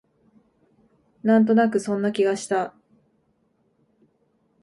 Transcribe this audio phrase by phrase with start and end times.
[1.21, 2.73] なんとなくそんな気がした